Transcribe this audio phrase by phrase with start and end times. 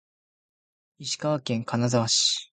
[0.97, 2.49] 石川県金沢市